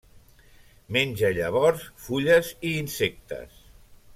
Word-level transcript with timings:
Menja 0.95 1.29
llavors, 1.39 1.85
fulles 2.07 2.51
i 2.71 2.75
insectes. 2.81 3.65